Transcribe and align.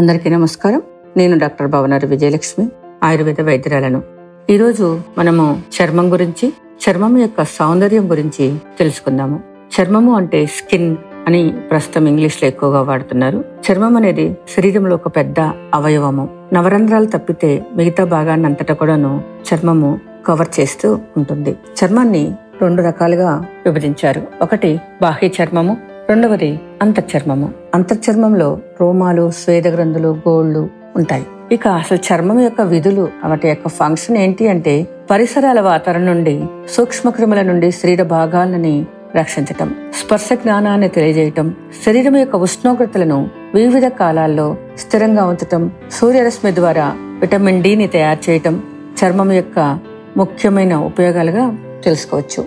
అందరికీ 0.00 0.30
నమస్కారం. 0.30 0.82
నేను 1.16 1.38
డాక్టర్ 1.38 1.66
భవనారి 1.66 2.06
విజయలక్ష్మి 2.06 2.68
ఆయుర్వేద 3.02 3.40
వైద్యురాలను. 3.40 4.02
ఈరోజు 4.50 5.00
మనము 5.18 5.62
చర్మం 5.82 6.12
గురించి 6.12 6.52
చర్మం 6.88 7.18
యొక్క 7.18 7.44
సౌందర్యం 7.44 8.10
గురించి 8.10 8.54
తెలుసుకుందాము. 8.78 9.40
చర్మము 9.80 10.12
అంటే 10.12 10.46
స్కిన్ 10.46 10.96
అని 11.26 11.54
ప్రస్తుతం 11.70 12.06
ఇంగ్లీష్లో 12.06 12.48
ఎక్కువగా 12.48 12.82
వాడుతున్నారు. 12.82 13.44
చర్మం 13.70 13.96
అనేది 13.96 14.36
శరీరంలో 14.56 14.94
ఒక 14.94 15.16
పెద్ద 15.16 15.40
అవయవము. 15.74 16.28
నవరంధ్రాలు 16.52 17.06
తప్పితే 17.06 17.64
మిగతా 17.74 18.04
భాగాన్ని 18.04 18.46
అంతటా 18.46 18.74
కూడాను 18.74 19.22
చర్మము 19.54 20.00
కవర్ 20.26 20.60
చేస్తూ 20.60 20.98
ఉంటుంది. 21.16 21.50
చర్మాన్ని 21.50 22.34
రెండు 22.62 22.82
రకాలుగా 22.82 23.44
విభజించారు. 23.66 24.22
ఒకటి 24.42 24.80
బాహ్య 25.02 25.26
చర్మము 25.26 25.76
రెండవది 26.10 26.60
అంతర్చర్మము. 26.82 27.52
అంతర్చర్మంలో 27.74 28.58
రోమాలు 28.80 29.30
స్వేదగ్రంథులు 29.30 30.16
గోళ్ళు 30.28 30.68
ఉంటాయి. 30.96 31.26
ఇక 31.52 31.68
అసలు 31.68 31.98
చర్మం 31.98 32.40
యొక్క 32.40 32.60
విధులు 32.60 33.08
వాటి 33.24 33.48
యొక్క 33.48 33.68
ఫంక్షన్ 33.68 34.16
ఏంటి 34.16 34.48
అంటే 34.48 34.88
పరిసరాల 35.10 35.60
వాతావరణం 35.60 36.06
నుండి 36.06 36.44
సూక్ష్మక్రిముల 36.70 37.42
నుండి 37.42 37.70
శరీర 37.70 38.02
భాగాలని 38.02 38.86
రక్షించటం 39.16 39.74
స్పర్శ 39.94 40.28
జ్ఞానాన్ని 40.32 40.88
తెలియజేయటం 40.88 41.54
శరీరం 41.86 42.16
యొక్క 42.16 42.36
ఉష్ణోగ్రతలను 42.36 43.30
వివిధ 43.54 43.86
కాలాల్లో 43.86 44.56
స్థిరంగా 44.78 45.24
ఉంచటం 45.24 45.70
సూర్యరశ్మి 45.92 46.54
ద్వారా 46.54 46.92
విటమిన్ 46.96 47.62
డిని 47.62 47.86
తయారు 47.86 48.30
చేయటం 48.30 48.62
చర్మం 49.00 49.32
యొక్క 49.32 49.78
ముఖ్యమైన 50.16 50.74
ఉపయోగాలుగా 50.74 51.58
తెలుసుకోవచ్చు. 51.84 52.44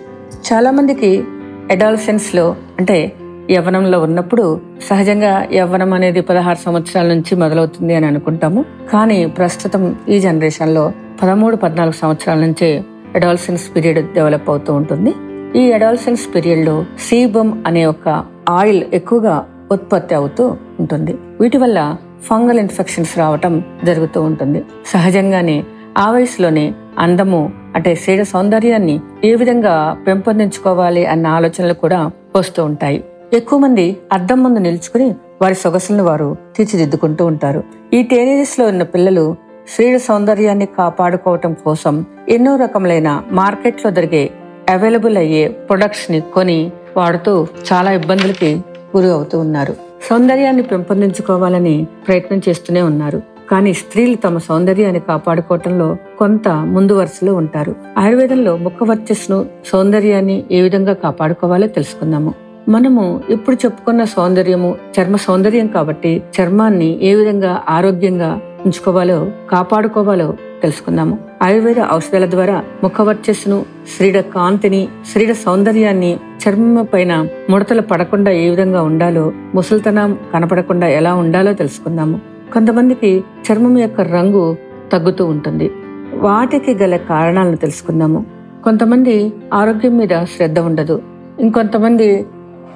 చాలామందికి 0.53 1.21
మందికి 1.21 2.51
అంటే 2.79 3.11
యవ్వనంలో 3.51 3.99
ఉన్నప్పుడు 3.99 4.61
సహజంగా 4.89 5.47
యవ్వనం 5.53 5.93
అనేది 5.93 6.21
పదహారు 6.21 6.57
సంవత్సరాల 6.57 7.07
నుంచి 7.07 7.35
మొదలవుతుంది 7.35 7.95
అని 7.95 8.05
అనుకుంటాము. 8.05 8.65
కానీ 8.93 9.25
ప్రస్తుతం 9.25 9.95
ఈ 10.09 10.19
జనరేషన్లో 10.19 10.91
పదమూడు 11.23 11.55
పద్నాలుగు 11.55 11.93
సంవత్సరాల 11.93 12.37
నుంచే 12.37 12.83
అడాల్సెన్స్ 13.15 13.75
పీరియడ్ 13.75 14.13
డెవలప్ 14.13 14.49
అవుతూ 14.49 14.73
ఉంటుంది. 14.73 15.13
ఈ 15.59 15.71
అడాల్సెన్స్ 15.71 16.35
పీరియడ్లో 16.35 16.85
సీబమ్ 16.99 17.63
అనే 17.67 17.85
ఒక 17.85 18.25
ఆయిల్ 18.49 18.83
ఎక్కువగా 18.93 19.45
ఉత్పత్తి 19.71 20.15
అవుతూ 20.15 20.57
ఉంటుంది. 20.79 21.17
వీటి 21.41 21.57
వల్ల 21.57 21.95
ఫంగల్ 22.21 22.59
ఇన్ఫెక్షన్స్ 22.59 23.17
రావటం 23.17 23.63
జరుగుతూ 23.83 24.21
ఉంటుంది. 24.21 24.63
సహజంగానే 24.85 25.63
ఆ 25.97 26.11
వయసులోనే 26.11 26.73
అందము 26.99 27.51
అంటే 27.75 27.95
శరీర 27.95 28.23
సౌందర్యాన్ని 28.23 28.99
ఏ 29.23 29.35
విధంగా 29.35 30.03
పెంపొందించుకోవాలి 30.07 31.05
అన్న 31.05 31.27
ఆలోచనలు 31.27 31.73
కూడా 31.73 32.11
వస్తూ 32.35 32.65
ఉంటాయి. 32.65 33.03
ఎక్కువ 33.33 33.59
మంది 33.59 33.97
అద్దం 34.11 34.43
ముందు 34.43 34.59
నిల్చుకుని 34.59 35.15
వారి 35.41 35.55
సొగసులను 35.55 36.03
వారు 36.03 36.37
తీర్చిదిద్దుకుంటూ 36.57 37.25
ఉంటారు. 37.25 37.63
ఈ 37.93 38.03
టీనేజెస్లో 38.03 38.67
ఉన్న 38.67 38.83
పిల్లలు 38.83 39.35
శరీర 39.77 39.97
సౌందర్యాన్ని 39.97 40.65
కాపాడుకోవటం 40.65 41.53
కోసం 41.53 42.05
ఎన్నో 42.29 42.55
రకములైన 42.55 43.23
మార్కెట్లో 43.31 43.91
దొరికే 43.91 44.29
అవైలబుల్ 44.69 45.17
అయ్యే 45.17 45.47
ప్రొడక్ట్స్ని 45.47 46.21
కొని 46.21 46.71
వాడుతూ 46.97 47.47
చాలా 47.73 47.91
ఇబ్బందులకి 47.91 48.61
గురి 48.97 49.09
అవుతూ 49.09 49.39
ఉన్నారు. 49.39 49.75
సౌందర్యాన్ని 50.09 50.63
పెంపొందించుకోవాలని 50.63 51.87
ప్రయత్నం 52.07 52.41
చేస్తూనే 52.49 52.81
ఉన్నారు. 52.81 53.21
కానీ 53.51 53.73
స్త్రీలు 53.73 54.15
తమ 54.15 54.37
సౌందర్యాన్ని 54.37 54.99
కాపాడుకోవటంలో 54.99 55.97
కొంత 56.19 56.47
ముందు 56.47 56.93
వరుసలో 56.93 57.33
ఉంటారు. 57.35 57.75
ఆయుర్వేదంలో 57.97 58.57
ముఖ 58.57 58.83
వర్చస్సును 58.83 59.45
సౌందర్యాన్ని 59.71 60.43
ఏ 60.51 60.61
విధంగా 60.61 60.93
కాపాడుకోవాలో 60.93 61.67
తెలుసుకుందాము. 61.67 62.42
మనము 62.69 63.21
ఇప్పుడు 63.29 63.55
చెప్పుకున్న 63.55 64.03
సౌందర్యము 64.03 64.75
చర్మ 64.99 65.15
సౌందర్యం 65.15 65.67
కాబట్టి 65.67 66.23
చర్మాన్ని 66.41 66.99
ఏ 67.01 67.15
విధంగా 67.15 67.63
ఆరోగ్యంగా 67.69 68.39
ఉంచుకోవాలో 68.65 69.31
కాపాడుకోవాలో 69.51 70.33
తెలుసుకుందాము 70.61 71.17
ఆయుర్వేద 71.41 71.75
ఔషధాల 71.91 72.25
ద్వారా 72.25 72.63
ముఖ 72.83 73.01
వర్చస్సును 73.01 73.65
శరీర 73.99 74.21
కాంతిని 74.21 74.87
శరీర 75.13 75.31
సౌందర్యాన్ని 75.31 76.15
చర్మం 76.15 76.87
పైన 76.93 77.27
ముడతలు 77.49 77.81
పడకుండా 77.81 78.31
ఏ 78.31 78.49
విధంగా 78.49 78.81
ఉండాలో 78.81 79.31
ముసలితనం 79.55 80.17
కనపడకుండా 80.33 80.87
ఎలా 80.87 81.15
ఉండాలో 81.15 81.53
తెలుసుకుందాము 81.53 82.21
కొంతమందికి 82.53 83.23
చర్మం 83.51 83.77
యొక్క 83.77 84.01
రంగు 84.01 84.57
తగ్గుతూ 84.93 85.25
ఉంటుంది. 85.25 85.71
వాటికి 86.13 86.75
గల 86.75 86.97
కారణాలను 86.97 87.55
తెలుసుకుందాము 87.55 88.25
కొంతమంది 88.63 89.33
ఆరోగ్యం 89.53 89.97
మీద 89.97 90.23
శ్రద్ధ 90.23 90.59
ఉండదు. 90.59 91.01
ఇంకొంతమంది 91.39 92.25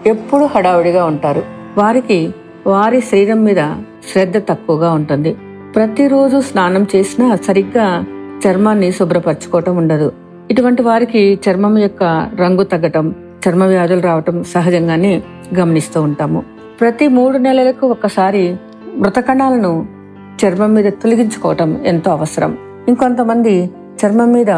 ఎప్పుడూ 0.06 0.46
హడావుడిగా 0.46 1.06
ఉంటారు. 1.06 1.44
వారికి 1.78 2.34
వారి 2.68 3.02
శరీరం 3.02 3.44
మీద 3.44 3.74
శ్రద్ధ 4.12 4.38
తక్కువగా 4.38 4.92
ఉంటుంది. 4.92 5.38
ప్రతిరోజు 5.76 6.42
స్నానం 6.42 6.88
చేసినా 6.96 7.36
సరిగ్గా 7.36 8.06
చర్మాన్ని 8.48 8.92
శుభ్రపరచుకోవటం 8.92 9.78
ఉండదు. 9.78 10.12
ఇటువంటి 10.52 10.82
వారికి 10.82 11.40
చర్మం 11.50 11.78
యొక్క 11.78 12.32
రంగు 12.36 12.64
తగ్గటం 12.64 13.16
చర్మ 13.50 13.64
వ్యాధులు 13.64 14.00
రావటం 14.00 14.44
సహజంగానే 14.44 15.24
గమనిస్తూ 15.60 16.02
ఉంటాము. 16.02 16.44
ప్రతి 16.80 17.08
మూడు 17.08 17.38
నెలలకు 17.38 17.88
ఒకసారి 17.88 18.56
మృతకణాలను 18.96 19.88
చర్మం 20.46 20.74
మీద 20.74 20.86
తొలగించుకోవటం 20.86 21.82
ఎంతో 21.86 22.12
అవసరం. 22.12 22.58
ఇంకొంతమంది 22.88 23.70
చర్మం 24.06 24.32
మీద 24.32 24.50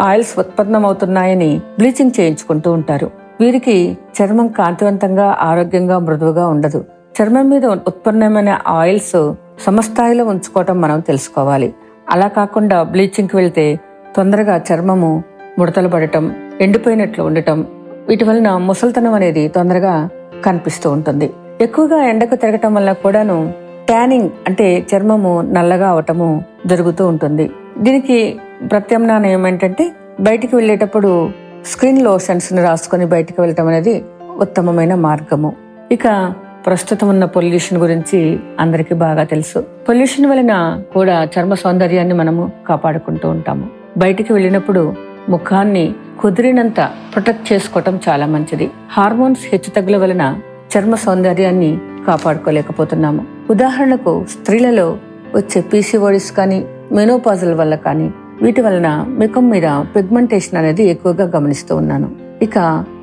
ఆయిల్స్ 0.00 0.38
ఉత్పన్నమవుతున్నాయని 0.38 1.60
బ్లీచింగ్ 1.78 2.10
చేయించుకుంటూ 2.20 2.72
ఉంటారు. 2.72 3.23
వీరికి 3.40 3.98
చర్మం 4.16 4.48
కాంతివంతంగా 4.48 5.38
ఆరోగ్యంగా 5.40 5.98
మృదువుగా 5.98 6.46
ఉండదు. 6.46 6.84
చర్మం 7.16 7.48
మీద 7.50 7.66
ఉత్పన్నమైన 7.66 8.58
ఆయిల్స్ 8.66 9.34
సమస్థాయిలో 9.60 10.24
ఉంచుకోవటం 10.24 10.80
మనం 10.80 11.00
తెలుసుకోవాలి. 11.00 11.74
అలా 12.10 12.28
కాకుండా 12.28 12.82
బ్లీచింగ్కి 12.82 13.36
వెళ్తే 13.36 13.80
తొందరగా 14.16 14.56
చర్మము 14.56 15.24
ముడతలు 15.58 15.88
పడటం 15.88 16.34
ఎండిపోయినట్లు 16.60 17.24
ఉండటం 17.24 17.66
వీటి 18.08 18.24
వలన 18.24 18.56
ముసల్తనం 18.56 19.14
అనేది 19.14 19.48
తొందరగా 19.48 20.08
కనిపిస్తూ 20.44 20.90
ఉంటుంది. 20.90 21.30
ఎక్కువగా 21.60 22.04
ఎండకు 22.04 22.34
తిరగటం 22.34 22.74
వల్ల 22.74 22.92
కూడాను 22.92 23.54
ట్యానింగ్ 23.86 24.30
అంటే 24.48 24.86
చర్మము 24.94 25.40
నల్లగా 25.40 25.88
అవటము 25.88 26.44
జరుగుతూ 26.66 27.06
ఉంటుంది. 27.06 27.50
దీనికి 27.78 28.36
ప్రత్యామ్నాయం 28.70 29.26
ఏమంటే 29.26 29.92
బయటికి 30.20 30.56
వెళ్ళేటప్పుడు 30.56 31.30
స్క్రీన్ 31.64 32.02
లోషన్స్ని 32.02 32.62
రాసుకొని 32.62 33.06
బయటకు 33.06 33.42
వెళ్ళటం 33.42 33.66
అనేది 33.66 34.04
ఉత్తమమైన 34.38 34.94
మార్గము. 34.94 35.52
ఇక 35.92 36.34
ప్రస్తుతం 36.66 37.08
ఉన్న 37.08 37.24
పొల్యూషన్ 37.24 37.78
గురించి 37.78 38.40
అందరికీ 38.60 38.94
బాగా 38.94 39.24
తెలుసు. 39.24 39.64
పొల్యూషన్ 39.88 40.26
వలన 40.26 40.82
కూడా 40.94 41.28
చర్మ 41.34 41.54
సౌందర్యాన్ని 41.54 42.14
మనము 42.14 42.52
కాపాడుకుంటూ 42.68 43.30
ఉంటాము. 43.30 43.66
బయటికి 43.96 44.32
వెళ్ళినప్పుడు 44.32 44.94
ముఖాన్ని 45.28 45.94
కుదిరినంత 46.20 46.80
ప్రొటెక్ట్ 47.12 47.52
చేసుకోవటం 47.52 48.00
చాలా 48.08 48.26
మంచిది. 48.26 48.70
హార్మోన్స్ 48.90 49.44
హెచ్చుతగ్గుల 49.52 49.96
వలన 49.96 50.40
చర్మ 50.72 50.94
సౌందర్యాన్ని 50.94 51.78
కాపాడుకోలేకపోతున్నాము. 52.06 53.26
ఉదాహరణకు 53.50 54.26
స్త్రీలలో 54.30 54.98
వచ్చే 55.34 55.60
పీసీఓడిస్ 55.60 56.32
కానీ 56.32 56.66
మెనోపాజల్ 56.92 57.54
వల్ల 57.54 57.74
కానీ 57.74 58.10
వీటి 58.42 58.60
వలన 58.60 59.06
ముఖం 59.08 59.50
మీద 59.50 59.66
పిగ్మెంటేషన్ 59.96 60.56
అనేది 60.56 60.84
ఎక్కువగా 60.90 61.24
గమనిస్తూ 61.24 61.76
ఉన్నాను. 61.76 62.08
ఇక 62.42 62.58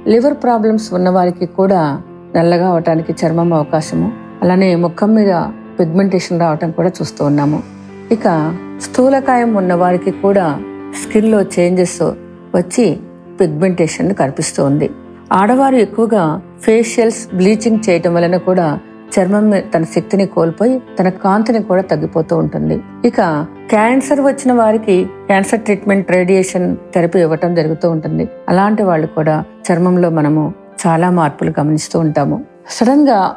లివర్ 0.07 0.33
ప్రాబ్లమ్స్ 0.43 0.93
ఉన్న 0.93 1.09
వారికి 1.09 1.45
కూడా 1.45 2.01
నల్లగా 2.35 2.67
అవటానికి 2.69 3.11
చర్మం 3.11 3.53
అవకాశము 3.53 4.11
అలానే 4.41 4.75
ముఖం 4.75 5.15
మీద 5.15 5.33
పిగ్మెంటేషన్ 5.79 6.39
రావటం 6.39 6.71
కూడా 6.71 6.89
చూస్తూ 6.89 7.25
ఉన్నాము. 7.25 7.63
ఇక 8.11 8.55
స్థూలకాయం 8.81 9.55
ఉన్న 9.55 9.73
వారికి 9.73 10.11
కూడా 10.11 10.59
స్కిన్లో 11.03 11.41
చేంజెస్ 11.41 12.01
వచ్చి 12.55 12.97
పిగ్మెంటేషన్ 13.41 14.15
కనిపిస్తూ 14.15 14.65
ఉంది. 14.65 14.89
ఆడవారు 15.31 15.75
ఎక్కువగా 15.75 16.41
ఫేషియల్స్ 16.61 17.35
బ్లీచింగ్ 17.35 17.89
చేయటం 17.89 18.13
వలన 18.13 18.37
కూడా 18.37 18.79
చర్మం 19.19 19.61
తన 19.75 19.83
శక్తిని 19.83 20.25
కోల్పోయి 20.25 20.81
తన 20.99 21.09
కాంతిని 21.09 21.63
కూడా 21.63 21.81
తగ్గిపోతూ 21.81 22.37
ఉంటుంది. 22.37 22.83
ఇక 23.05 23.45
క్యాన్సర్ 23.69 24.21
వచ్చిన 24.21 24.53
వారికి 24.53 25.05
క్యాన్సర్ 25.05 25.59
ట్రీట్మెంట్ 25.59 26.11
రేడియేషన్ 26.11 26.77
థెరపీ 26.93 27.19
ఇవ్వటం 27.19 27.55
జరుగుతూ 27.55 27.89
ఉంటుంది. 27.89 28.29
అలాంటి 28.49 28.83
వాళ్ళు 28.83 29.07
కూడా 29.07 29.43
చర్మంలో 29.71 30.09
మనము 30.09 30.53
చాలా 30.87 31.09
మార్పులు 31.09 31.53
గమనిస్తూ 31.59 31.99
ఉంటాము. 31.99 32.45
సడన్గా 32.69 33.35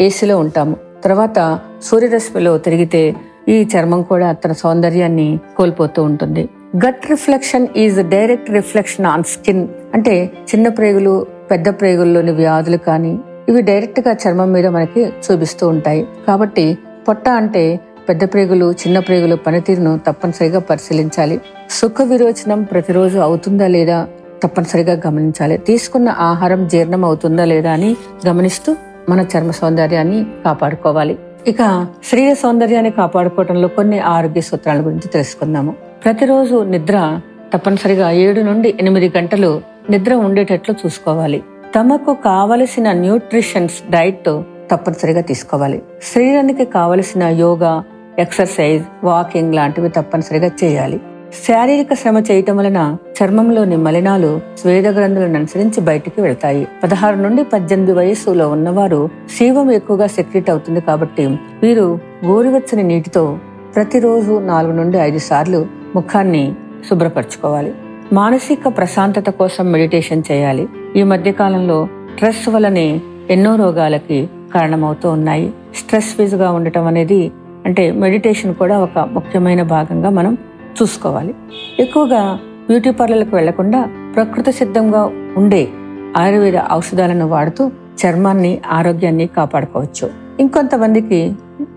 ఏసీలో 0.00 0.38
ఉంటాము. 0.38 0.76
తర్వాత 1.04 1.60
సూర్యరశ్మిలో 1.82 2.58
తిరిగితే 2.58 3.16
ఈ 3.48 3.68
చర్మం 3.76 4.02
కూడా 4.02 4.32
తన 4.32 4.52
సౌందర్యాన్ని 4.52 5.40
కోల్పోతూ 5.56 6.02
ఉంటుంది. 6.02 6.48
Gut 6.76 7.10
reflection 7.10 7.66
is 7.76 8.08
direct 8.08 8.50
reflection 8.50 9.06
on 9.06 9.24
skin. 9.24 9.68
అంటే 9.94 10.24
చిన్న 10.24 10.68
ప్రేగులు 10.68 11.26
పెద్ద 11.50 11.68
ప్రేగుల్లోని 11.68 12.30
వ్యాధులు 12.30 12.76
కానీ 12.76 13.20
ఇవి 13.50 13.62
డైరెక్ట్గా 13.62 14.12
చర్మం 14.12 14.52
మీద 14.52 14.66
మనకి 14.66 15.02
చూపిస్తూ 15.04 15.68
ఉంటాయి. 15.68 16.06
కాబట్టి 16.28 16.78
పొట్ట 17.08 17.28
అంటే 17.28 17.80
పెద్ద 18.08 18.24
ప్రేగులు 18.24 18.72
చిన్న 18.72 18.98
ప్రేగులు 18.98 19.36
పనితీరును 19.36 20.00
తప్పనిసరిగా 20.06 20.60
పరిశీలించాలి. 20.60 21.40
సుఖ 21.70 21.92
విరోచనం 22.02 22.62
ప్రతిరోజు 22.62 23.18
అవుతుందా 23.18 23.66
లేదా 23.66 24.06
తప్పనిసరిగా 24.42 25.02
గమనించాలి. 25.06 25.58
తీసుకున్న 25.58 26.08
ఆహారం 26.08 26.68
జీర్ణం 26.68 27.04
అవుతుందా 27.04 27.44
లేదా 27.44 27.72
అని 27.72 27.96
గమనిస్తూ 28.28 28.76
మన 29.08 29.20
చర్మ 29.20 29.50
సౌందర్యాన్ని 29.50 30.26
కాపాడుకోవాలి. 30.44 31.18
ఇక 31.46 31.86
శరీర 32.12 32.32
సౌందర్యాన్ని 32.32 32.90
కాపాడుకోవడంలో 32.90 33.68
కొన్ని 33.68 33.98
ఆరోగ్య 33.98 34.40
సూత్రాల 34.40 34.80
గురించి 34.80 35.08
తెలుసుకుందాము. 35.08 35.74
ప్రతిరోజు 36.04 36.62
నిద్ర 36.62 37.20
తప్పనిసరిగా 37.54 38.10
ఏడు 38.10 38.40
నుండి 38.40 38.74
ఎనిమిది 38.80 39.12
గంటలు 39.18 39.60
నిద్ర 39.90 40.14
ఉండేటట్లు 40.14 40.74
చూసుకోవాలి. 40.86 41.42
తమకు 41.74 42.14
కావలసిన 42.14 42.92
న్యూట్రిషన్స్ 42.92 43.90
డైట్ 43.90 44.30
తప్పనిసరిగా 44.70 45.20
తీసుకోవాలి. 45.20 45.82
శరీరానికి 46.02 46.64
కావలసిన 46.64 47.22
యోగా 47.22 47.84
ఎక్సర్సైజ్ 48.18 48.82
వాకింగ్ 49.04 49.54
లాంటివి 49.54 49.88
తప్పనిసరిగా 49.88 50.50
చేయాలి. 50.64 51.00
శారీరక 51.46 51.94
శ్రమ 51.94 52.18
చేయటం 52.18 52.56
వలన 52.56 52.96
చర్మంలోని 53.18 53.76
మలినాలు 53.76 54.40
స్వేద 54.58 54.88
గ్రంథులను 54.88 55.34
అనుసరించి 55.34 55.80
బయటికి 55.80 56.20
వెళ్తాయి. 56.20 56.68
పదహారు 56.84 57.16
నుండి 57.16 57.44
పద్దెనిమిది 57.44 57.92
వయస్సులో 57.92 58.48
ఉన్నవారు 58.48 59.10
శీవం 59.38 59.70
ఎక్కువగా 59.70 60.06
సెక్రెట్ 60.06 60.50
అవుతుంది 60.50 60.80
కాబట్టి 60.80 61.26
వీరు 61.62 61.98
గోరువెచ్చని 62.24 62.82
నీటితో 62.82 63.38
ప్రతిరోజు 63.74 64.32
నాలుగు 64.38 64.72
నుండి 64.72 64.98
ఐదు 64.98 65.18
సార్లు 65.18 65.66
ముఖాన్ని 65.96 66.54
శుభ్రపరచుకోవాలి. 66.88 67.72
మానసిక 68.12 68.68
ప్రశాంతత 68.68 69.30
కోసం 69.30 69.72
మెడిటేషన్ 69.72 70.22
చేయాలి. 70.32 70.68
ఈ 70.96 71.02
మధ్య 71.02 71.32
కాలంలో 71.32 71.88
స్ట్రెస్ 72.14 72.48
వలనే 72.48 73.00
ఎన్నో 73.30 73.56
రోగాలకి 73.56 74.30
కారణమవుతూ 74.54 75.10
ఉన్నాయి. 75.10 75.52
స్ట్రెస్ 75.74 76.16
ఫీజ్గా 76.16 76.50
ఉండటం 76.50 76.86
అనేది 76.86 77.32
అంటే 77.66 77.92
మెడిటేషన్ 77.92 78.54
కూడా 78.54 78.78
ఒక 78.78 78.98
ముఖ్యమైన 78.98 79.62
భాగంగా 79.62 80.10
మనం 80.10 80.38
చూసుకోవాలి. 80.82 81.34
ఎక్కువగా 81.78 82.38
బ్యూటీ 82.66 82.90
పార్లర్లకు 82.90 83.36
వెళ్ళకుండా 83.36 83.88
ప్రకృతి 84.14 84.52
సిద్ధంగా 84.52 85.04
ఉండే 85.36 85.68
ఆయుర్వేద 86.16 86.54
ఔషధాలను 86.72 87.28
వాడుతూ 87.28 87.70
చర్మాన్ని 88.00 88.60
ఆరోగ్యాన్ని 88.70 89.26
కాపాడుకోవచ్చు. 89.26 90.10
ఇంకొంతమందికి 90.40 91.34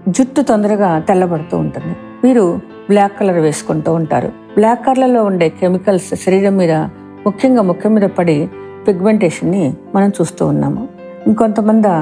జుట్టు 0.09 0.41
తొందరగా 0.41 0.99
తెల్లబడుతూ 0.99 1.57
ఉంటుంది. 1.57 1.95
వీరు 2.23 2.59
బ్లాక్ 2.89 3.19
కలర్ 3.19 3.39
వేసుకుంటూ 3.39 3.93
ఉంటారు. 3.93 4.42
బ్లాక్ 4.57 4.85
కలర్లో 4.85 5.23
ఉండే 5.23 5.49
కెమికల్స్ 5.49 6.09
శరీరం 6.23 6.57
మీద 6.57 6.73
ముఖ్యంగా 7.25 7.61
ముఖం 7.61 7.93
మీద 7.95 8.07
పడి 8.17 8.49
పిగ్మెంటేషన్ని 8.87 9.73
మనం 9.95 10.09
చూస్తూ 10.09 10.47
ఉన్నాము. 10.47 10.87
ఇంకొంతమంది 11.27 11.93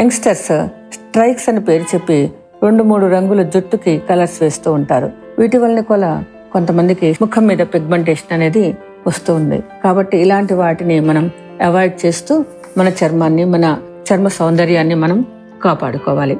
యంగ్స్టర్స్ 0.00 0.52
స్ట్రైక్స్ 0.92 1.48
అని 1.48 1.60
పేరు 1.60 1.84
చెప్పి 1.94 2.18
రెండు 2.62 2.82
మూడు 2.82 3.06
రంగుల 3.06 3.42
జుట్టుకి 3.42 3.98
కలర్స్ 3.98 4.42
వేస్తూ 4.42 4.72
ఉంటారు. 4.72 5.10
వీటి 5.38 5.58
వలన 5.58 5.80
కూడా 5.80 6.24
కొంతమందికి 6.52 7.16
ముఖం 7.22 7.46
మీద 7.46 7.58
పిగ్మెంటేషన్ 7.58 8.32
అనేది 8.32 8.76
వస్తూ 9.06 9.34
ఉంది. 9.34 9.62
కాబట్టి 9.84 10.16
ఇలాంటి 10.18 10.54
వాటిని 10.54 11.00
మనం 11.00 11.30
అవాయిడ్ 11.62 12.06
చేస్తూ 12.06 12.44
మన 12.78 12.88
చర్మాన్ని 12.88 13.44
మన 13.44 13.76
చర్మ 14.08 14.28
సౌందర్యాన్ని 14.28 14.94
మనం 14.94 15.26
కాపాడుకోవాలి. 15.62 16.36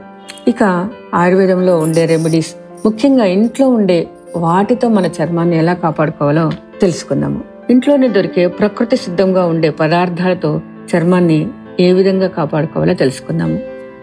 ఇక 0.49 0.63
ఆయుర్వేదంలో 1.15 1.79
ఉండే 1.79 2.07
రెమెడీస్ 2.07 2.55
ముఖ్యంగా 2.87 3.25
ఇంట్లో 3.25 3.69
ఉండే 3.69 4.09
వాటితో 4.37 4.89
మన 4.89 5.07
చర్మాన్ని 5.07 5.57
ఎలా 5.57 5.73
కాపాడుకోవాలో 5.73 6.51
తెలుసుకుందాము. 6.81 7.41
ఇంట్లోనే 7.71 8.09
దొరికే 8.09 8.47
ప్రకృతి 8.47 8.97
సిద్ధంగా 8.97 9.47
ఉండే 9.47 9.71
పదార్థాలతో 9.71 10.61
చర్మాన్ని 10.97 11.49
ఏ 11.81 11.93
విధంగా 11.93 12.27
కాపాడుకోవాలో 12.27 12.95
తెలుసుకుందాము. 12.95 13.59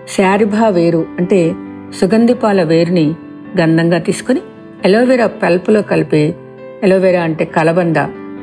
శారిభా 0.09 0.67
వేరు 0.67 1.05
అంటే 1.19 1.55
సుగంధిపాల 2.01 2.63
వేరుని 2.63 3.15
గంధంగా 3.59 3.97
తీసుకుని 3.97 4.41
ఎలోవెరా 4.85 5.27
పల్పులో 5.27 5.81
కలిపి 5.81 6.35
ఎలోవెరా 6.83 7.21
అంటే 7.21 7.45
కలబంద 7.45 7.95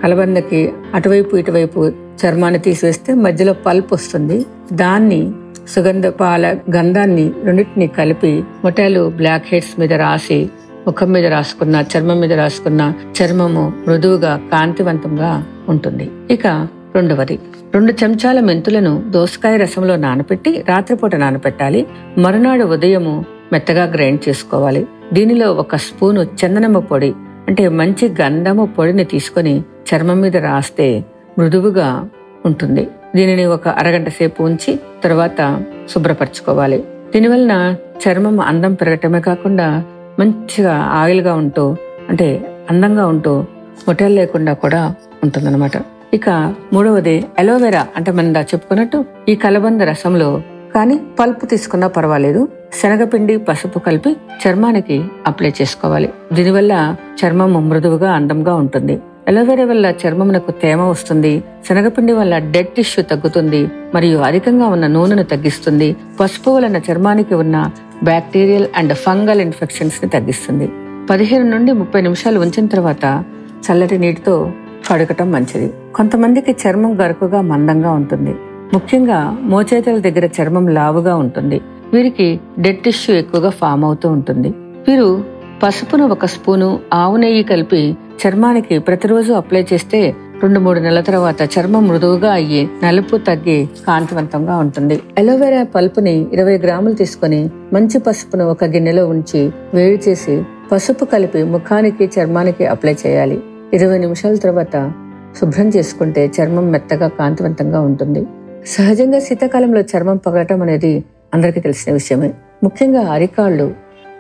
కలబందకి 0.02 0.72
అటువైపు 0.94 1.36
ఇటువైపు 1.36 1.92
చర్మాన్ని 2.26 2.60
తీసివేస్తే 2.60 3.14
మధ్యలో 3.14 3.52
పల్ప్ 3.52 3.92
వస్తుంది. 3.92 4.46
దాన్ని 4.72 5.32
సుగంధపాల 5.69 6.56
గంధాన్ని 6.76 7.32
రెండింటిని 7.44 7.86
కలిపి 7.86 8.44
మొటాలు 8.64 9.12
బ్లాక్ 9.16 9.44
హెడ్స్ 9.46 9.81
మీద 9.81 9.92
రాసి 9.92 10.50
ముఖం 10.86 11.12
మీద 11.12 11.26
రాసుకున్న 11.26 11.84
చర్మం 11.92 12.20
మీద 12.20 12.32
రాసుకున్న 12.32 12.92
చర్మము 13.16 13.72
మృదువుగా 13.88 14.40
కాంతివంతంగా 14.52 15.44
ఉంటుంది. 15.69 16.10
ఇక 16.31 16.46
రెండవది. 16.94 17.38
రెండు 17.75 17.92
చెంచాల 17.92 18.40
మెంతులను 18.40 19.02
దోసకాయ 19.10 19.56
రసంలో 19.56 19.96
నానబెట్టి 19.96 20.64
రాత్రిపూట 20.69 21.14
నానపెట్టాలి. 21.14 21.86
మరునాడు 22.19 22.64
ఉదయము 22.64 23.25
మెత్తగా 23.52 23.84
గ్రైండ్ 23.84 24.28
చేసుకోవాలి. 24.28 24.86
దీనిలో 25.12 25.52
ఒక 25.52 25.76
స్పూను 25.76 26.20
చందనము 26.20 26.81
పొడి 26.81 27.12
అంటే 27.48 27.69
మంచి 27.69 28.08
గంధము 28.22 28.66
పొడిని 28.66 29.04
తీసుకొని 29.04 29.62
చర్మం 29.88 30.20
మీద 30.20 30.36
రాస్తే 30.36 31.04
మృదువుగా 31.38 32.08
ఉంటుంది. 32.46 32.88
దీనిని 33.16 33.44
ఒక 33.44 33.69
అరగంట 33.69 34.08
సేపు 34.08 34.42
ఉంచి 34.42 34.81
తర్వాత 35.04 35.62
శుభ్రపరచుకోవాలి. 35.90 36.84
దీనివలన 37.14 37.75
చర్మం 38.04 38.40
అందం 38.40 38.75
పెరగటమే 38.75 39.20
కాకుండా 39.20 39.84
మంచిగా 40.20 40.75
ఆయిల్గా 40.76 41.34
ఉంటూ 41.34 41.76
అంటే 42.08 42.46
అందంగా 42.70 43.06
ఉంటూ 43.06 43.44
మొటలు 43.88 44.14
లేకుండా 44.14 44.52
కూడా 44.52 44.94
ఉంటుందన్నమాట. 45.22 45.76
ఇక 46.14 46.55
మూడవది 46.72 47.26
అలోవెరా 47.38 47.87
అంటే 47.96 48.11
మనం 48.12 48.40
చెప్పుకున్నట్టు 48.40 49.05
ఈ 49.28 49.34
కలబంద 49.34 49.81
రసంలో 49.81 50.43
కానీ 50.75 51.00
పల్పు 51.20 51.46
తీసుకున్నా 51.46 51.88
పర్వాలేదు. 51.88 52.49
శనగపిండి 52.82 53.37
పసుపు 53.38 53.78
కలిపి 53.78 54.16
చర్మానికి 54.43 55.05
అప్లై 55.26 55.52
చేసుకోవాలి. 55.62 56.08
దీనివల్ల 56.32 56.96
చర్మం 57.20 57.69
మృదువుగా 57.69 58.12
అందంగా 58.12 58.55
ఉంటుంది. 58.55 59.00
అలోవెరా 59.28 59.64
వల్ల 59.64 59.92
చర్మమునకు 60.06 60.50
తేమ 60.50 60.80
వస్తుంది 60.82 61.44
శనగపిండి 61.68 62.12
వల్ల 62.12 62.38
డెడ్ 62.38 62.68
టిష్యూ 62.68 63.04
తగ్గుతుంది 63.04 63.68
మరియు 63.94 64.18
అధికంగా 64.18 64.66
ఉన్న 64.66 64.86
నూనెను 64.86 65.22
తగ్గిస్తుంది. 65.22 65.96
పసుపు 66.20 66.50
వలన 66.50 66.76
చర్మానికి 66.76 67.34
ఉన్న 67.34 67.70
బ్యాక్టీరియల్ 68.04 68.66
అండ్ 68.76 68.94
ఫంగల్ 68.94 69.40
ఇన్ఫెక్షన్స్ని 69.40 70.10
తగ్గిస్తుంది. 70.10 70.68
పదిహేను 71.10 71.50
నుండి 71.50 71.72
ముప్పై 71.72 72.00
నిమిషాలు 72.00 72.40
ఉంచిన 72.40 72.66
తర్వాత 72.66 73.24
చల్లటి 73.66 73.98
నీటితో 73.98 74.50
కడగటం 74.90 75.32
మంచిది. 75.32 75.72
కొంతమందికి 75.94 76.56
చర్మం 76.68 77.00
గరుకుగా 77.00 77.40
మందంగా 77.40 77.92
ఉంటుంది. 77.92 78.34
ముఖ్యంగా 78.74 79.38
మోచేతుల 79.40 79.98
దగ్గర 79.98 80.28
చర్మం 80.40 80.68
లావుగా 80.68 81.16
ఉంటుంది. 81.16 81.60
వీరికి 81.92 82.40
డెడ్ 82.58 82.78
టిష్యూ 82.78 83.16
ఎక్కువగా 83.16 83.50
ఫామ్ 83.50 83.84
అవుతూ 83.84 84.08
ఉంటుంది. 84.08 84.48
వీరు 84.88 85.24
పసుపును 85.62 86.06
ఒక 86.06 86.24
స్పూను 86.26 86.78
ఆవు 86.92 87.16
నెయ్యి 87.16 87.42
కలిపి 87.42 87.96
చర్మానికి 88.24 88.78
ప్రతిరోజు 88.78 89.32
అప్లై 89.32 89.66
చేస్తే 89.72 90.14
రెండు 90.42 90.60
మూడు 90.60 90.78
నెలల 90.78 91.00
తర్వాత 91.00 91.42
చర్మం 91.54 91.88
మృదువుగా 91.88 92.32
అయ్యి 92.32 92.68
నలుపు 92.84 93.16
తగ్గి 93.16 93.68
కాంతివంతంగా 93.88 94.56
ఉంటుంది. 94.56 95.00
అలోవెరా 95.18 95.62
పల్పుని 95.74 96.26
ఇరవై 96.32 96.58
గ్రాములు 96.58 96.94
తీసుకొని 96.94 97.50
మంచి 97.72 97.98
పసుపును 97.98 98.44
ఒక 98.48 98.64
గిన్నెలో 98.64 99.06
ఉంచి 99.06 99.52
వేడి 99.74 99.98
చేసి 100.08 100.44
పసుపు 100.72 101.04
కలిపి 101.04 101.43
ముఖానికి 101.43 102.10
చర్మానికి 102.14 102.66
అప్లై 102.66 102.96
చేయాలి. 103.06 103.38
ఇరవై 103.74 103.98
నిమిషాల 103.98 104.34
తర్వాత 104.34 104.93
శుభ్రం 105.40 105.69
చేసుకుంటే 105.69 106.32
చర్మం 106.40 106.70
మెత్తగా 106.70 107.08
కాంతివంతంగా 107.08 107.81
ఉంటుంది. 107.81 108.26
సహజంగా 108.66 109.19
శీతాకాలంలో 109.19 109.81
చర్మం 109.81 110.16
పగలటం 110.16 110.62
అనేది 110.62 111.04
అందరికీ 111.34 111.60
తెలిసిన 111.60 111.93
విషయమే. 111.93 112.34
ముఖ్యంగా 112.64 113.00
అరికాళ్ళు 113.00 113.74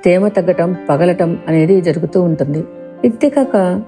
తేమ 0.04 0.28
తగ్గటం 0.28 0.76
పగలటం 0.90 1.38
అనేది 1.48 1.80
జరుగుతూ 1.80 2.22
ఉంటుంది. 2.22 2.64
ఇంతేకాక 3.04 3.82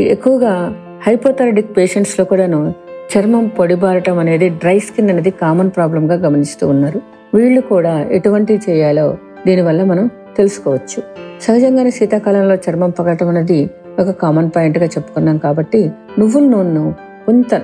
ఎక్కువగా 0.00 0.76
హైపోథైరాయిడిక్ 1.06 1.76
పేషెంట్స్లో 1.76 2.24
కూడాను 2.24 2.74
చర్మం 3.12 3.48
పొడిబారటం 3.48 4.18
అనేది 4.18 4.48
డ్రై 4.48 4.78
స్కిన్ 4.78 5.10
అనేది 5.10 5.30
కామన్ 5.30 5.70
ప్రాబ్లంగా 5.70 6.14
గమనిస్తూ 6.14 6.68
ఉన్నారు. 6.68 7.00
వీళ్ళు 7.34 7.60
కూడా 7.60 8.08
ఎటువంటి 8.12 8.60
చేయాలో 8.70 9.16
దీనివల్ల 9.46 9.84
మనం 9.84 10.10
తెలుసుకోవచ్చు. 10.36 11.02
సహజంగానే 11.42 11.90
శీతాకాలంలో 11.90 12.54
చర్మం 12.54 12.90
పగలటం 12.90 13.28
అనేది 13.28 13.70
ఒక 13.98 14.10
కామన్ 14.10 14.50
పాయింట్గా 14.56 14.86
చెప్పుకున్నాం 14.86 15.38
కాబట్టి 15.38 15.90
నువ్వుల 16.18 16.44
నూనెను 16.44 16.94
కొంత 17.26 17.54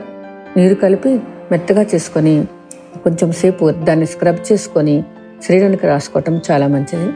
నీరు 0.57 0.75
కలిపి 0.75 1.21
మెత్తగా 1.53 1.83
చేసుకొని 1.83 2.47
కొంచెం 3.05 3.33
సేపు 3.33 3.71
దాన్ని 3.71 4.07
స్క్రబ్ 4.07 4.53
చేసుకొని 4.53 5.05
శరీరానికి 5.43 5.87
రాసుకోవటం 5.87 6.41
చాలా 6.51 6.67
మంచిది. 6.67 7.13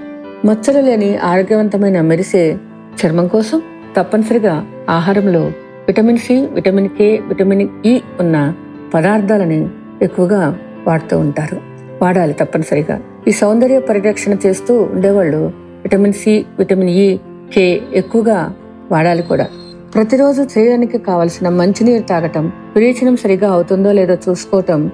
మచ్చలు 0.47 0.81
లేని 0.81 1.17
ఆరోగ్యవంతమైన 1.17 2.01
మెరిసే 2.01 2.59
చర్మం 3.01 3.27
కోసం 3.29 3.63
తప్పనిసరిగా 3.97 4.67
ఆహారంలో 4.89 5.41
vitamin 5.89 6.19
C 6.19 6.47
vitamin 6.53 6.89
K 6.89 7.21
vitamin 7.27 7.69
E 7.87 8.01
ఉన్న 8.21 8.55
పదార్థాలని 8.95 9.69
ఎక్కువగా 10.03 10.59
వాడుతూ 10.87 11.19
ఉంటారు. 11.19 11.61
వాడాలి 12.03 12.33
తప్పనిసరిగా. 12.33 13.01
ఈ 13.29 13.31
సౌందర్య 13.31 13.79
పరిరక్షణ 13.79 14.37
చేస్తూ 14.47 14.83
ఉండేవాళ్ళు 14.83 15.37
vitamin 15.57 16.13
C 16.13 16.47
vitamin 16.59 16.91
E 16.91 17.19
K 17.55 17.81
ఎక్కువగా 17.95 18.55
వాడాలి 18.93 19.23
కూడా. 19.23 19.47
ప్రతిరోజు 19.95 20.49
శరీరానికి 20.49 20.99
కావలసిన 20.99 21.49
మంచినీరు 21.49 22.03
తాగటం 22.03 22.53
విరేచనం 22.75 23.17
సరిగా 23.17 23.51
అవుతుందో 23.51 23.93
లేదో 23.93 24.19
చూసుకోవటం 24.29 24.91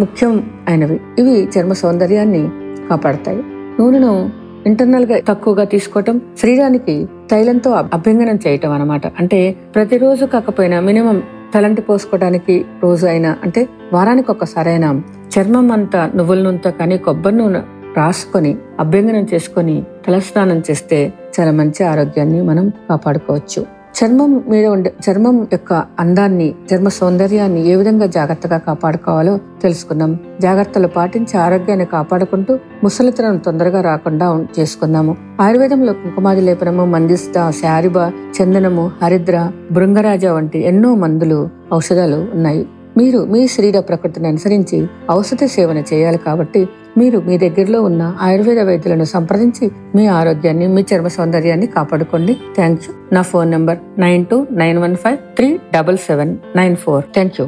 ముఖ్యం 0.00 0.50
అయినవి. 0.68 1.00
ఇవి 1.18 1.44
చర్మ 1.44 1.72
సౌందర్యాన్ని 1.72 2.50
కాపాడతాయి. 2.88 3.42
నూనెను 3.80 4.30
ఇంటర్నల్గా 4.66 5.20
తక్కువగా 5.28 5.64
తీసుకోవటం 5.64 6.20
శరీరానికి 6.38 7.06
తైలంతో 7.30 7.70
అభ్యంగనం 7.72 8.36
చేయటం 8.46 8.72
అనమాట 8.72 9.06
అంటే 9.06 9.56
ప్రతిరోజు 9.74 10.24
కాకపోయినా 10.24 10.80
మినిమం 10.80 11.22
తలంటి 11.54 11.80
పోసుకోవడానికి 11.80 12.64
రోజు 12.82 13.06
అయినా 13.06 13.36
అంటే 13.44 13.68
వారానికి 13.92 14.30
ఒక్కసారైనా 14.30 15.02
చర్మం 15.38 15.72
అంతా 15.72 16.10
నువ్వుల 16.14 16.42
నూనెతో 16.42 16.70
కానీ 16.70 16.98
కొబ్బరి 16.98 17.36
నూనె 17.36 17.60
రాసుకొని 17.96 18.56
అభ్యంగనం 18.80 19.24
చేసుకొని 19.24 19.82
తలస్నానం 20.06 20.58
చేస్తే 20.70 21.12
చాలా 21.40 21.52
మంచి 21.52 21.84
ఆరోగ్యాన్ని 21.84 22.42
మనం 22.42 22.72
కాపాడుకోవచ్చు. 22.90 23.77
చర్మం 23.98 24.44
మీద 24.48 24.66
ఉండే 24.66 24.94
చర్మం 25.04 25.46
యొక్క 25.52 25.72
అందాన్ని 25.98 26.54
చర్మ 26.74 26.88
సౌందర్యాన్ని 26.88 27.66
ఏ 27.66 27.74
విధంగా 27.74 28.06
జాగ్రత్తగా 28.06 28.58
కాపాడుకోవాలో 28.58 29.38
తెలుసుకున్నాం 29.62 30.18
జాగ్రత్తలు 30.40 30.88
పాటించి 30.88 31.38
ఆరోగ్యాన్ని 31.38 31.86
కాపాడుకుంటూ 31.86 32.58
ముసలితనం 32.84 33.36
తొందరగా 33.36 33.80
రాకుండా 33.80 34.26
చేసుకున్నాము 34.28 34.60
చేసుకుందాము. 34.60 35.16
ఆయుర్వేదంలో 35.40 35.92
కుంకుమాది 35.92 36.40
లేపనము 36.40 36.84
మందిస్త 36.84 37.50
శారిబ 37.50 37.96
చందనము 38.36 38.90
హరిద్ర 39.02 39.52
బృంగరాజ 39.72 40.26
వంటి 40.26 40.58
ఎన్నో 40.58 40.94
మందులు 40.94 41.48
ఔషధాలు 41.74 42.26
ఉన్నాయి. 42.34 42.66
మీరు 42.98 43.20
మీ 43.32 43.40
శరీర 43.54 43.78
ప్రకృతిని 43.88 44.28
అనుసరించి 44.28 44.78
ఔషధ 45.10 45.44
సేవన 45.56 45.78
చేయాలి 45.90 46.18
కాబట్టి 46.18 46.62
మీరు 46.98 47.18
మీ 47.26 47.34
దగ్గరలో 47.38 47.80
ఉన్న 47.88 48.02
ఆయుర్వేద 48.20 48.60
వైద్యులను 48.68 49.06
సంప్రదించి 49.14 49.66
మీ 49.94 50.04
ఆరోగ్యాన్ని 50.20 50.66
మీ 50.76 50.82
చర్మ 50.90 51.08
సౌందర్యాన్ని 51.16 51.68
కాపాడుకోండి. 51.76 52.34
థ్యాంక్ 52.56 52.82
యూ 52.86 52.94
నా 53.14 53.22
phone 53.30 53.50
number 53.54 53.78
nine 54.00 54.24
two 54.30 54.38
nine 54.62 54.78
one 54.78 54.96
five 55.04 55.18
three 55.36 55.50
double 55.74 55.98
seven 56.08 56.32
nine 56.56 56.76
four. 56.84 57.04
Thank 57.14 57.36
you 57.40 57.46